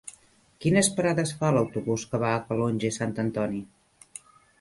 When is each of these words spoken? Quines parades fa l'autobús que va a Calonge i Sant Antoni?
Quines 0.63 0.87
parades 0.99 1.33
fa 1.41 1.51
l'autobús 1.57 2.05
que 2.13 2.21
va 2.23 2.31
a 2.37 2.39
Calonge 2.47 2.89
i 2.95 2.97
Sant 2.97 3.13
Antoni? 3.25 3.61